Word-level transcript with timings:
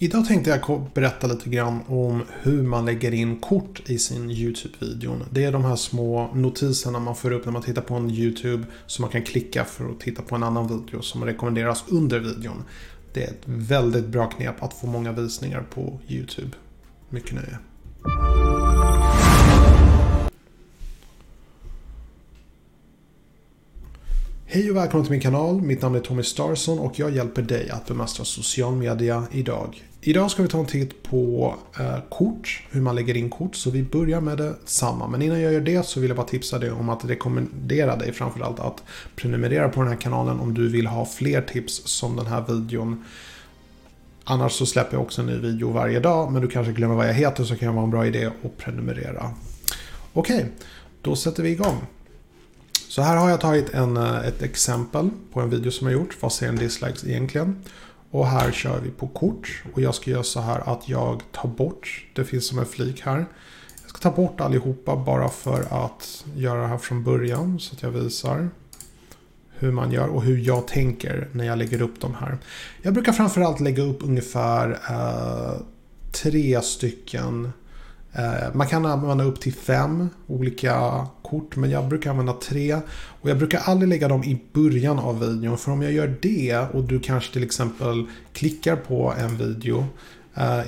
Idag 0.00 0.26
tänkte 0.26 0.50
jag 0.50 0.86
berätta 0.94 1.26
lite 1.26 1.50
grann 1.50 1.80
om 1.86 2.22
hur 2.42 2.62
man 2.62 2.86
lägger 2.86 3.14
in 3.14 3.36
kort 3.36 3.90
i 3.90 3.98
sin 3.98 4.30
YouTube-video. 4.30 5.20
Det 5.30 5.44
är 5.44 5.52
de 5.52 5.64
här 5.64 5.76
små 5.76 6.30
notiserna 6.34 6.98
man 6.98 7.16
får 7.16 7.30
upp 7.32 7.44
när 7.44 7.52
man 7.52 7.62
tittar 7.62 7.82
på 7.82 7.94
en 7.94 8.10
YouTube 8.10 8.64
som 8.86 9.02
man 9.02 9.10
kan 9.10 9.22
klicka 9.22 9.64
för 9.64 9.90
att 9.90 10.00
titta 10.00 10.22
på 10.22 10.34
en 10.34 10.42
annan 10.42 10.68
video 10.68 11.02
som 11.02 11.24
rekommenderas 11.24 11.84
under 11.88 12.18
videon. 12.18 12.64
Det 13.12 13.24
är 13.24 13.30
ett 13.30 13.42
väldigt 13.44 14.06
bra 14.06 14.26
knep 14.26 14.62
att 14.62 14.74
få 14.74 14.86
många 14.86 15.12
visningar 15.12 15.66
på 15.74 16.00
YouTube. 16.08 16.50
Mycket 17.08 17.32
nöje. 17.32 17.58
Hej 24.50 24.70
och 24.70 24.76
välkommen 24.76 25.04
till 25.04 25.10
min 25.10 25.20
kanal. 25.20 25.62
Mitt 25.62 25.82
namn 25.82 25.96
är 25.96 26.00
Tommy 26.00 26.22
Starson 26.22 26.78
och 26.78 26.98
jag 26.98 27.10
hjälper 27.10 27.42
dig 27.42 27.70
att 27.70 27.86
bemästra 27.86 28.24
social 28.24 28.74
media 28.74 29.24
idag. 29.32 29.84
Idag 30.00 30.30
ska 30.30 30.42
vi 30.42 30.48
ta 30.48 30.58
en 30.58 30.66
titt 30.66 31.02
på 31.02 31.54
eh, 31.80 31.98
kort, 32.08 32.62
hur 32.70 32.80
man 32.80 32.94
lägger 32.94 33.16
in 33.16 33.30
kort. 33.30 33.56
Så 33.56 33.70
vi 33.70 33.82
börjar 33.82 34.20
med 34.20 34.38
det 34.38 34.54
samma. 34.64 35.08
Men 35.08 35.22
innan 35.22 35.40
jag 35.40 35.52
gör 35.52 35.60
det 35.60 35.86
så 35.86 36.00
vill 36.00 36.10
jag 36.10 36.16
bara 36.16 36.26
tipsa 36.26 36.58
dig 36.58 36.70
om 36.70 36.88
att 36.88 37.04
rekommendera 37.04 37.96
dig 37.96 38.12
framförallt 38.12 38.60
att 38.60 38.82
prenumerera 39.16 39.68
på 39.68 39.80
den 39.80 39.88
här 39.88 40.00
kanalen 40.00 40.40
om 40.40 40.54
du 40.54 40.68
vill 40.68 40.86
ha 40.86 41.06
fler 41.06 41.42
tips 41.42 41.82
som 41.84 42.16
den 42.16 42.26
här 42.26 42.44
videon. 42.48 43.04
Annars 44.24 44.52
så 44.52 44.66
släpper 44.66 44.94
jag 44.94 45.02
också 45.02 45.20
en 45.20 45.26
ny 45.26 45.36
video 45.36 45.70
varje 45.70 46.00
dag 46.00 46.32
men 46.32 46.42
du 46.42 46.48
kanske 46.48 46.72
glömmer 46.72 46.94
vad 46.94 47.08
jag 47.08 47.14
heter 47.14 47.44
så 47.44 47.56
kan 47.56 47.68
det 47.68 47.74
vara 47.74 47.84
en 47.84 47.90
bra 47.90 48.06
idé 48.06 48.26
att 48.26 48.56
prenumerera. 48.56 49.30
Okej, 50.12 50.46
då 51.02 51.16
sätter 51.16 51.42
vi 51.42 51.50
igång. 51.50 51.76
Så 52.88 53.02
här 53.02 53.16
har 53.16 53.30
jag 53.30 53.40
tagit 53.40 53.74
en, 53.74 53.96
eh, 53.96 54.26
ett 54.26 54.42
exempel 54.42 55.10
på 55.32 55.40
en 55.40 55.50
video 55.50 55.70
som 55.70 55.86
jag 55.86 55.94
gjort. 55.94 56.16
Vad 56.20 56.32
säger 56.32 56.52
en 56.52 56.58
dislikes 56.58 57.04
egentligen? 57.04 57.56
Och 58.10 58.26
här 58.26 58.52
kör 58.52 58.80
vi 58.80 58.90
på 58.90 59.08
kort. 59.08 59.62
Och 59.74 59.80
jag 59.80 59.94
ska 59.94 60.10
göra 60.10 60.22
så 60.22 60.40
här 60.40 60.72
att 60.74 60.88
jag 60.88 61.22
tar 61.32 61.48
bort, 61.48 62.04
det 62.14 62.24
finns 62.24 62.46
som 62.46 62.58
en 62.58 62.66
flik 62.66 63.00
här. 63.00 63.26
Jag 63.82 63.90
ska 63.90 63.98
ta 63.98 64.10
bort 64.10 64.40
allihopa 64.40 64.96
bara 64.96 65.28
för 65.28 65.86
att 65.86 66.24
göra 66.34 66.60
det 66.60 66.66
här 66.66 66.78
från 66.78 67.04
början. 67.04 67.60
Så 67.60 67.74
att 67.74 67.82
jag 67.82 67.90
visar 67.90 68.50
hur 69.50 69.72
man 69.72 69.92
gör 69.92 70.08
och 70.08 70.22
hur 70.22 70.38
jag 70.38 70.68
tänker 70.68 71.28
när 71.32 71.44
jag 71.44 71.58
lägger 71.58 71.82
upp 71.82 72.00
de 72.00 72.14
här. 72.14 72.38
Jag 72.82 72.94
brukar 72.94 73.12
framförallt 73.12 73.60
lägga 73.60 73.82
upp 73.82 73.98
ungefär 74.02 74.70
eh, 74.90 75.60
tre 76.12 76.62
stycken 76.62 77.44
Eh, 77.44 77.50
Eh, 78.12 78.54
man 78.54 78.66
kan 78.66 78.86
använda 78.86 79.24
upp 79.24 79.40
till 79.40 79.54
fem 79.54 80.08
olika 80.26 81.06
kort 81.22 81.56
men 81.56 81.70
jag 81.70 81.88
brukar 81.88 82.10
använda 82.10 82.32
tre. 82.32 82.74
Och 83.20 83.30
jag 83.30 83.38
brukar 83.38 83.58
aldrig 83.58 83.88
lägga 83.88 84.08
dem 84.08 84.24
i 84.24 84.40
början 84.52 84.98
av 84.98 85.20
videon 85.20 85.58
för 85.58 85.72
om 85.72 85.82
jag 85.82 85.92
gör 85.92 86.16
det 86.22 86.58
och 86.72 86.84
du 86.84 87.00
kanske 87.00 87.32
till 87.32 87.42
exempel 87.42 88.06
klickar 88.32 88.76
på 88.76 89.14
en 89.18 89.36
video 89.36 89.86
eh, 90.34 90.58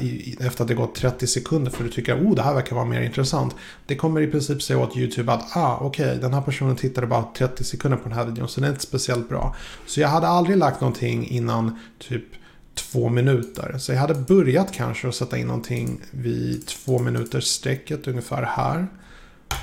efter 0.46 0.62
att 0.62 0.68
det 0.68 0.74
gått 0.74 0.94
30 0.94 1.26
sekunder 1.26 1.70
för 1.70 1.84
du 1.84 1.90
tycker 1.90 2.14
att 2.14 2.22
oh, 2.22 2.34
det 2.34 2.42
här 2.42 2.54
verkar 2.54 2.76
vara 2.76 2.86
mer 2.86 3.00
intressant. 3.00 3.54
Det 3.86 3.96
kommer 3.96 4.20
i 4.20 4.26
princip 4.26 4.62
säga 4.62 4.78
åt 4.78 4.96
YouTube 4.96 5.32
att 5.32 5.56
ah, 5.56 5.78
okej, 5.80 6.06
okay, 6.06 6.18
den 6.18 6.34
här 6.34 6.42
personen 6.42 6.76
tittade 6.76 7.06
bara 7.06 7.24
30 7.36 7.64
sekunder 7.64 7.98
på 7.98 8.08
den 8.08 8.18
här 8.18 8.24
videon 8.24 8.48
så 8.48 8.60
den 8.60 8.68
är 8.68 8.72
inte 8.72 8.86
speciellt 8.86 9.28
bra. 9.28 9.56
Så 9.86 10.00
jag 10.00 10.08
hade 10.08 10.28
aldrig 10.28 10.56
lagt 10.56 10.80
någonting 10.80 11.28
innan 11.28 11.78
typ 11.98 12.24
två 12.80 13.08
minuter. 13.08 13.74
Så 13.78 13.92
jag 13.92 13.98
hade 13.98 14.14
börjat 14.14 14.72
kanske 14.72 15.08
att 15.08 15.14
sätta 15.14 15.38
in 15.38 15.46
någonting 15.46 16.00
vid 16.10 16.66
två 16.66 16.98
minuters 16.98 17.44
strecket 17.44 18.08
ungefär 18.08 18.42
här. 18.42 18.86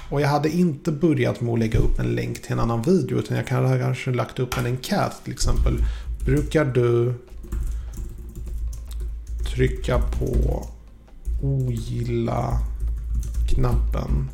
Och 0.09 0.21
jag 0.21 0.27
hade 0.27 0.49
inte 0.49 0.91
börjat 0.91 1.41
med 1.41 1.53
att 1.53 1.59
lägga 1.59 1.79
upp 1.79 1.99
en 1.99 2.15
länk 2.15 2.41
till 2.41 2.51
en 2.51 2.59
annan 2.59 2.81
video 2.81 3.19
utan 3.19 3.37
jag 3.37 3.49
hade 3.49 3.79
kanske 3.79 4.11
lagt 4.11 4.39
upp 4.39 4.57
en 4.57 4.65
enkät 4.65 5.23
till 5.23 5.33
exempel. 5.33 5.73
Brukar 6.25 6.65
du 6.65 7.13
trycka 9.45 9.99
på 9.99 10.67
ogilla-knappen? 11.41 14.29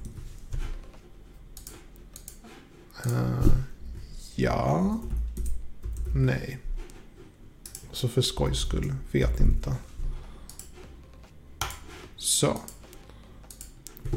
Uh, 3.05 3.13
eh, 3.13 3.45
ja. 4.35 4.99
Nej. 6.15 6.59
Så 7.93 8.07
för 8.07 8.21
skojs 8.21 8.59
skull, 8.59 8.93
vet 9.11 9.39
inte. 9.39 9.75
Så. 12.15 12.59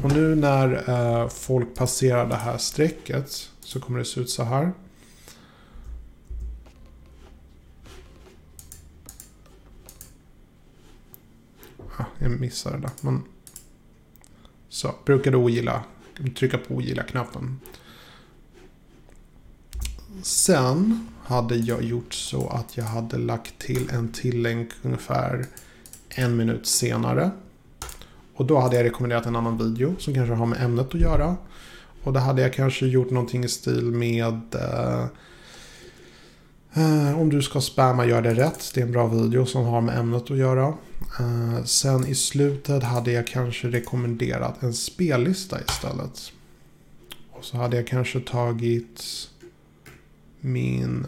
Och 0.03 0.11
nu 0.11 0.35
när 0.35 0.89
eh, 0.89 1.29
folk 1.29 1.75
passerar 1.75 2.29
det 2.29 2.35
här 2.35 2.57
strecket 2.57 3.49
så 3.59 3.79
kommer 3.79 3.99
det 3.99 4.05
se 4.05 4.19
ut 4.19 4.29
så 4.29 4.43
här. 4.43 4.73
Ah, 11.97 12.05
jag 12.19 12.31
missade 12.31 12.77
det. 12.77 12.91
Men... 13.01 13.23
Så, 14.69 14.95
brukar 15.05 15.31
du 15.31 15.37
ogilla, 15.37 15.83
trycka 16.35 16.57
på 16.57 16.73
ogilla-knappen. 16.73 17.59
Sen 20.23 21.07
hade 21.27 21.55
jag 21.55 21.83
gjort 21.83 22.13
så 22.13 22.47
att 22.47 22.77
jag 22.77 22.83
hade 22.83 23.17
lagt 23.17 23.59
till 23.59 23.89
en 23.89 24.11
till 24.11 24.41
länk 24.41 24.69
ungefär 24.81 25.45
en 26.09 26.37
minut 26.37 26.67
senare. 26.67 27.31
Och 28.35 28.45
då 28.45 28.59
hade 28.59 28.75
jag 28.75 28.85
rekommenderat 28.85 29.25
en 29.25 29.35
annan 29.35 29.57
video 29.57 29.95
som 29.99 30.13
kanske 30.13 30.33
har 30.33 30.45
med 30.45 30.61
ämnet 30.61 30.95
att 30.95 31.01
göra. 31.01 31.35
Och 32.03 32.13
då 32.13 32.19
hade 32.19 32.41
jag 32.41 32.53
kanske 32.53 32.87
gjort 32.87 33.09
någonting 33.09 33.43
i 33.43 33.47
stil 33.47 33.83
med 33.83 34.55
eh, 34.55 35.05
eh, 36.73 37.19
om 37.19 37.29
du 37.29 37.41
ska 37.41 37.61
spamma, 37.61 38.05
gör 38.05 38.21
det 38.21 38.33
rätt. 38.33 38.71
Det 38.73 38.81
är 38.81 38.85
en 38.85 38.91
bra 38.91 39.07
video 39.07 39.45
som 39.45 39.65
har 39.65 39.81
med 39.81 39.97
ämnet 39.97 40.31
att 40.31 40.37
göra. 40.37 40.73
Eh, 41.19 41.63
sen 41.63 42.07
i 42.07 42.15
slutet 42.15 42.83
hade 42.83 43.11
jag 43.11 43.27
kanske 43.27 43.67
rekommenderat 43.67 44.63
en 44.63 44.73
spellista 44.73 45.61
istället. 45.61 46.31
Och 47.31 47.45
så 47.45 47.57
hade 47.57 47.77
jag 47.77 47.87
kanske 47.87 48.19
tagit 48.19 49.03
min... 50.47 51.07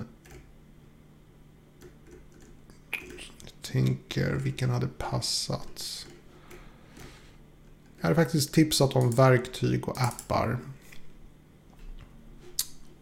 Jag 3.41 3.61
tänker 3.61 4.33
vilken 4.33 4.69
hade 4.69 4.87
passat. 4.87 6.05
Jag 7.97 8.03
hade 8.03 8.15
faktiskt 8.15 8.53
tipsat 8.53 8.95
om 8.95 9.11
verktyg 9.11 9.87
och 9.87 10.01
appar. 10.01 10.57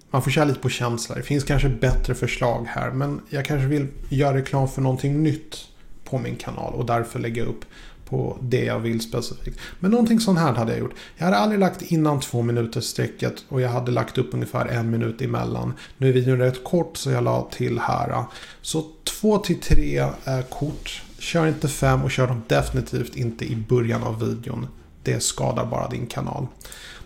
Man 0.09 0.23
får 0.23 0.31
köra 0.31 0.45
lite 0.45 0.59
på 0.59 0.69
känsla. 0.69 1.15
Det 1.15 1.23
finns 1.23 1.43
kanske 1.43 1.69
bättre 1.69 2.15
förslag 2.15 2.65
här. 2.69 2.91
Men 2.91 3.21
jag 3.29 3.45
kanske 3.45 3.67
vill 3.67 3.87
göra 4.09 4.37
reklam 4.37 4.67
för 4.67 4.81
någonting 4.81 5.23
nytt 5.23 5.67
på 6.03 6.17
min 6.17 6.35
kanal. 6.35 6.73
Och 6.73 6.85
därför 6.85 7.19
lägga 7.19 7.43
upp 7.43 7.65
på 8.09 8.37
det 8.41 8.63
jag 8.65 8.79
vill 8.79 9.01
specifikt. 9.01 9.59
Men 9.79 9.91
någonting 9.91 10.19
sånt 10.19 10.39
här 10.39 10.53
hade 10.53 10.71
jag 10.71 10.79
gjort. 10.79 10.93
Jag 11.17 11.25
hade 11.25 11.37
aldrig 11.37 11.59
lagt 11.59 11.81
innan 11.81 12.19
två 12.19 12.41
minuter 12.41 12.81
strecket 12.81 13.45
och 13.49 13.61
jag 13.61 13.69
hade 13.69 13.91
lagt 13.91 14.17
upp 14.17 14.33
ungefär 14.33 14.65
en 14.65 14.89
minut 14.89 15.21
emellan. 15.21 15.73
Nu 15.97 16.09
är 16.09 16.13
videon 16.13 16.37
rätt 16.37 16.63
kort 16.63 16.97
så 16.97 17.11
jag 17.11 17.23
la 17.23 17.49
till 17.51 17.79
här. 17.79 18.23
Så 18.61 18.85
två 19.03 19.37
till 19.37 19.59
tre 19.59 20.07
kort. 20.49 21.03
Kör 21.19 21.47
inte 21.47 21.67
fem 21.67 22.03
och 22.03 22.11
kör 22.11 22.27
dem 22.27 22.41
definitivt 22.47 23.15
inte 23.15 23.45
i 23.45 23.55
början 23.55 24.03
av 24.03 24.19
videon. 24.19 24.67
Det 25.03 25.23
skadar 25.23 25.65
bara 25.65 25.89
din 25.89 26.07
kanal. 26.07 26.47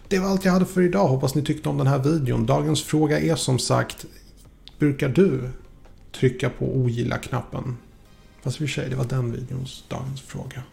Det 0.07 0.19
var 0.19 0.29
allt 0.29 0.45
jag 0.45 0.51
hade 0.51 0.65
för 0.65 0.81
idag. 0.81 1.07
Hoppas 1.07 1.35
ni 1.35 1.41
tyckte 1.41 1.69
om 1.69 1.77
den 1.77 1.87
här 1.87 1.99
videon. 1.99 2.45
Dagens 2.45 2.83
fråga 2.83 3.19
är 3.19 3.35
som 3.35 3.59
sagt. 3.59 4.05
Brukar 4.79 5.09
du 5.09 5.49
trycka 6.11 6.49
på 6.49 6.65
ogilla-knappen? 6.65 7.77
Fast 8.41 8.61
i 8.61 8.65
och 8.65 8.69
för 8.69 8.73
sig, 8.73 8.89
det 8.89 8.95
var 8.95 9.05
den 9.05 9.31
videons 9.31 9.83
dagens 9.87 10.21
fråga. 10.21 10.63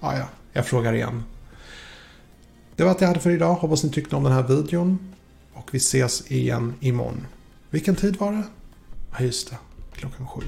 Ja, 0.00 0.16
ja, 0.18 0.24
jag 0.52 0.66
frågar 0.66 0.92
igen. 0.92 1.24
Det 2.76 2.82
var 2.82 2.90
allt 2.90 3.00
jag 3.00 3.08
hade 3.08 3.20
för 3.20 3.30
idag. 3.30 3.54
Hoppas 3.54 3.84
ni 3.84 3.90
tyckte 3.90 4.16
om 4.16 4.24
den 4.24 4.32
här 4.32 4.42
videon. 4.42 4.98
Och 5.52 5.68
vi 5.72 5.78
ses 5.78 6.30
igen 6.30 6.74
imorgon. 6.80 7.26
Vilken 7.70 7.96
tid 7.96 8.16
var 8.16 8.32
det? 8.32 8.42
Ja, 9.18 9.24
just 9.24 9.50
det. 9.50 9.56
Klockan 9.92 10.26
sju. 10.26 10.42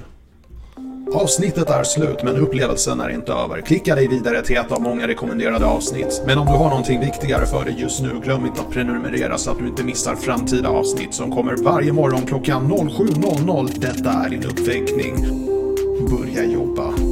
Avsnittet 1.14 1.70
är 1.70 1.84
slut 1.84 2.22
men 2.22 2.36
upplevelsen 2.36 3.00
är 3.00 3.08
inte 3.08 3.32
över. 3.32 3.60
Klicka 3.60 3.94
dig 3.94 4.08
vidare 4.08 4.42
till 4.42 4.56
ett 4.56 4.72
av 4.72 4.82
många 4.82 5.08
rekommenderade 5.08 5.66
avsnitt. 5.66 6.22
Men 6.26 6.38
om 6.38 6.46
du 6.46 6.52
har 6.52 6.68
någonting 6.68 7.00
viktigare 7.00 7.46
för 7.46 7.64
dig 7.64 7.76
just 7.78 8.02
nu, 8.02 8.20
glöm 8.24 8.46
inte 8.46 8.60
att 8.60 8.70
prenumerera 8.70 9.38
så 9.38 9.50
att 9.50 9.58
du 9.58 9.66
inte 9.66 9.84
missar 9.84 10.16
framtida 10.16 10.68
avsnitt 10.68 11.14
som 11.14 11.32
kommer 11.32 11.56
varje 11.56 11.92
morgon 11.92 12.26
klockan 12.26 12.72
07.00. 12.72 13.80
Detta 13.80 14.12
är 14.12 14.30
din 14.30 14.44
uppväckning. 14.44 15.14
Börja 16.10 16.44
jobba. 16.44 17.09